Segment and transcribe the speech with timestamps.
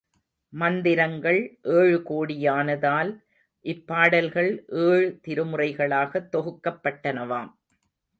[0.53, 1.41] மந்திரங்கள்
[1.71, 3.11] ஏழுகோடியானதால்
[3.65, 4.49] இப்பாடல்கள்
[4.85, 7.51] ஏழு திருமுறைகளாகத் தொகுக்கப்பட்டனவாம்.